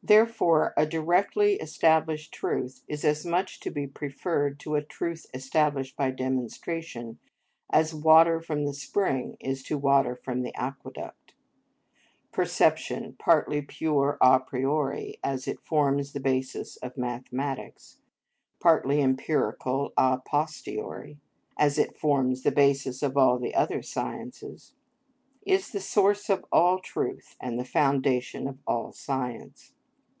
Therefore 0.00 0.72
a 0.74 0.86
directly 0.86 1.54
established 1.56 2.32
truth 2.32 2.82
is 2.88 3.04
as 3.04 3.26
much 3.26 3.60
to 3.60 3.70
be 3.70 3.86
preferred 3.86 4.58
to 4.60 4.74
a 4.74 4.82
truth 4.82 5.26
established 5.34 5.96
by 5.98 6.12
demonstration 6.12 7.18
as 7.68 7.94
water 7.94 8.40
from 8.40 8.64
the 8.64 8.72
spring 8.72 9.36
is 9.38 9.62
to 9.64 9.76
water 9.76 10.16
from 10.16 10.40
the 10.40 10.54
aqueduct. 10.54 11.34
Perception, 12.32 13.16
partly 13.18 13.60
pure 13.60 14.16
a 14.22 14.40
priori, 14.40 15.18
as 15.22 15.46
it 15.46 15.60
forms 15.60 16.14
the 16.14 16.20
basis 16.20 16.76
of 16.78 16.96
mathematics, 16.96 17.98
partly 18.60 19.02
empirical 19.02 19.92
a 19.98 20.16
posteriori, 20.26 21.18
as 21.58 21.76
it 21.78 21.98
forms 21.98 22.44
the 22.44 22.52
basis 22.52 23.02
of 23.02 23.18
all 23.18 23.38
the 23.38 23.54
other 23.54 23.82
sciences, 23.82 24.72
is 25.44 25.68
the 25.70 25.80
source 25.80 26.30
of 26.30 26.46
all 26.50 26.78
truth 26.78 27.36
and 27.42 27.58
the 27.58 27.64
foundation 27.64 28.48
of 28.48 28.56
all 28.66 28.90
science. 28.90 29.74